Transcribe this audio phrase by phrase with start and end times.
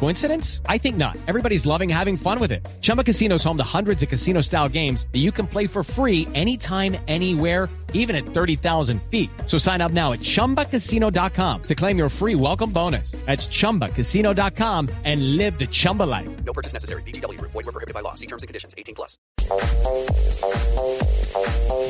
[0.00, 0.60] Coincidence?
[0.68, 1.16] I think not.
[1.26, 2.66] Everybody's loving having fun with it.
[2.82, 5.82] Chumba Casino is home to hundreds of casino style games that you can play for
[5.82, 9.30] free anytime, anywhere, even at 30,000 feet.
[9.46, 13.12] So sign up now at chumbacasino.com to claim your free welcome bonus.
[13.24, 16.28] That's chumbacasino.com and live the Chumba life.
[16.44, 17.02] No purchase necessary.
[17.02, 17.40] BGW.
[17.40, 18.14] Void were prohibited by law.
[18.14, 18.74] See terms and conditions.
[18.76, 19.16] 18 plus.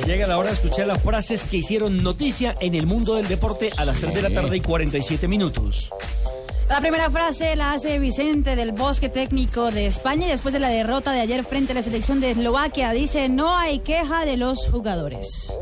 [0.06, 3.70] Llega la hora de escuchar las frases que hicieron noticia en el mundo del deporte
[3.78, 5.90] a las 3 de la tarde y 47 minutos.
[6.68, 10.68] La primera frase la hace Vicente del Bosque Técnico de España y después de la
[10.68, 14.66] derrota de ayer frente a la selección de Eslovaquia dice no hay queja de los
[14.70, 15.52] jugadores.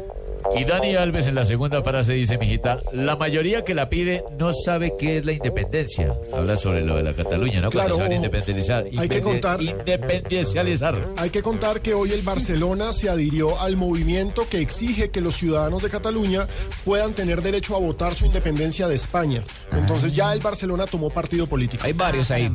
[0.56, 4.52] Y Dani Alves en la segunda frase dice, mijita, la mayoría que la pide no
[4.52, 6.14] sabe qué es la independencia.
[6.32, 7.70] Habla sobre lo de la Cataluña, ¿no?
[7.70, 8.84] Claro, Cuando se van a independizar.
[8.98, 11.08] Hay que contar- Independencializar.
[11.16, 15.36] Hay que contar que hoy el Barcelona se adhirió al movimiento que exige que los
[15.36, 16.46] ciudadanos de Cataluña
[16.84, 19.40] puedan tener derecho a votar su independencia de España.
[19.72, 21.84] Entonces ya el Barcelona tomó partido político.
[21.86, 22.50] Hay varios ahí.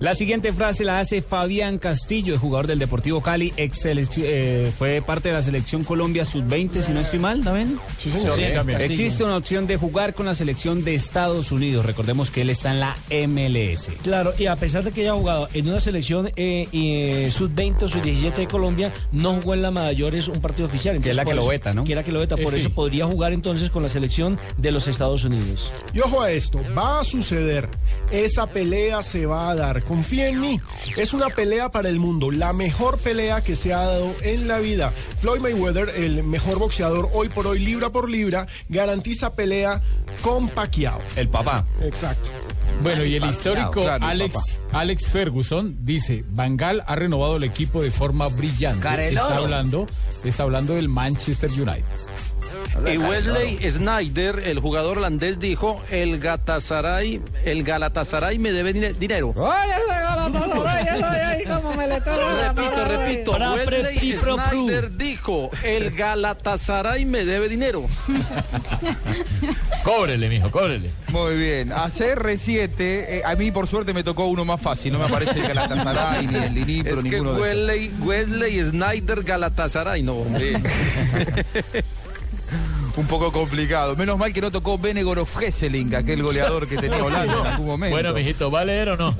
[0.00, 5.02] La siguiente frase la hace Fabián Castillo, el jugador del Deportivo Cali, ex eh, fue
[5.02, 7.78] parte de la selección Colombia sub-20, si no estoy mal, ¿también?
[7.98, 8.38] Sí, señor.
[8.80, 11.84] Existe una opción de jugar con la selección de Estados Unidos.
[11.84, 12.96] Recordemos que él está en la
[13.26, 13.90] MLS.
[14.02, 17.88] Claro, y a pesar de que haya jugado en una selección eh, eh, sub-20 o
[17.88, 21.00] sub-17 de Colombia, no jugó en la mayores un partido oficial.
[21.00, 21.82] Que es la que lo veta, ¿no?
[21.84, 22.74] Que es la que lo veta, por Eh, eso sí.
[22.74, 25.72] podría jugar entonces con la selección de los Estados Unidos.
[25.92, 27.68] Y ojo a esto, va a suceder.
[28.12, 29.82] Esa pelea se va a dar.
[29.88, 30.60] Confía en mí.
[30.98, 32.30] Es una pelea para el mundo.
[32.30, 34.92] La mejor pelea que se ha dado en la vida.
[35.20, 39.80] Floyd Mayweather, el mejor boxeador hoy por hoy, libra por libra, garantiza pelea
[40.20, 41.00] con Pacquiao.
[41.16, 41.64] El papá.
[41.80, 42.28] Exacto.
[42.82, 47.90] Bueno, y el histórico claro, Alex, Alex Ferguson dice, Bangal ha renovado el equipo de
[47.90, 48.82] forma brillante.
[48.82, 49.26] Careloro.
[49.26, 49.86] Está hablando,
[50.22, 51.84] está hablando del Manchester United.
[52.86, 59.34] Y Wesley Snyder, el jugador holandés, dijo, el Galatasaray, el Galatasaray me debe dine- dinero.
[62.46, 64.68] Repito, repito, Para pre- Wesley y pro pru.
[64.68, 67.86] Snyder dijo, el Galatasaray me debe dinero.
[69.82, 70.90] Cóbrele, mijo, cóbrele.
[71.08, 71.72] Muy bien.
[71.72, 74.92] A CR7, eh, a mí por suerte me tocó uno más fácil.
[74.92, 77.58] No me aparece el Galatasaray ni el Dinipro, Es que ninguno de esos.
[77.68, 80.52] Wesley, Wesley Snyder Galatasaray, no, hombre.
[82.98, 83.94] Un poco complicado.
[83.94, 87.94] Menos mal que no tocó Benegorov Hesseling, aquel goleador que tenía Holanda en algún momento.
[87.94, 89.08] Bueno, mijito, ¿va a leer o no?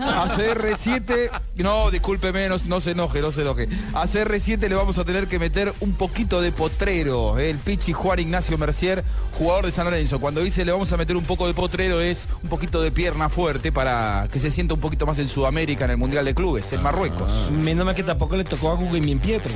[0.00, 3.68] A CR7, no, discúlpeme, no, no se enoje, no se enoje.
[3.94, 7.38] A CR7 le vamos a tener que meter un poquito de potrero.
[7.38, 9.02] eh, El Pichi Juan Ignacio Mercier,
[9.38, 10.18] jugador de San Lorenzo.
[10.20, 13.30] Cuando dice le vamos a meter un poco de potrero es un poquito de pierna
[13.30, 16.70] fuerte para que se sienta un poquito más en Sudamérica, en el Mundial de Clubes,
[16.74, 17.50] en Marruecos.
[17.50, 19.52] Menos mal que tampoco le tocó a Guglielmin Pietro.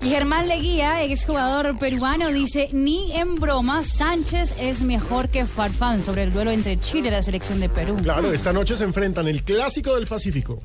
[0.00, 6.22] Y Germán Leguía, exjugador peruano, dice ni en broma Sánchez es mejor que Farfán sobre
[6.22, 7.96] el duelo entre Chile y la selección de Perú.
[8.02, 10.58] Claro, esta noche se enfrentan el clásico del Pacífico.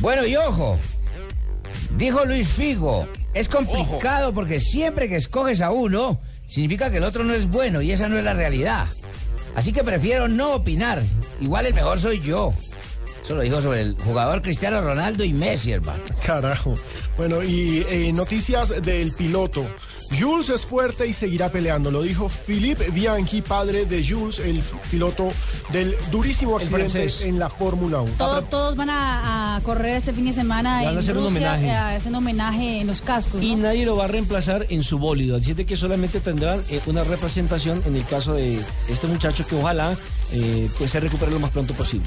[0.00, 0.78] Bueno, y ojo,
[1.96, 7.24] dijo Luis Figo, es complicado porque siempre que escoges a uno, significa que el otro
[7.24, 8.88] no es bueno y esa no es la realidad.
[9.54, 11.02] Así que prefiero no opinar.
[11.40, 12.52] Igual el mejor soy yo.
[13.22, 16.02] Eso lo dijo sobre el jugador Cristiano Ronaldo y Messi, hermano.
[16.24, 16.74] Carajo.
[17.16, 19.66] Bueno, y eh, noticias del piloto.
[20.18, 21.90] Jules es fuerte y seguirá peleando.
[21.90, 25.28] Lo dijo Philippe Bianchi, padre de Jules, el piloto
[25.70, 27.20] del durísimo accidente francés.
[27.20, 28.12] en la Fórmula 1.
[28.16, 31.26] Todo- todos van a, a correr este fin de semana Le van a hacer un
[31.26, 31.66] homenaje.
[31.66, 33.42] eh, haciendo homenaje en los cascos.
[33.42, 33.64] Y ¿no?
[33.64, 35.36] nadie lo va a reemplazar en su bólido.
[35.36, 38.58] Así de que solamente tendrán eh, una representación en el caso de
[38.88, 39.94] este muchacho que ojalá
[40.32, 42.06] eh, pues se recupere lo más pronto posible.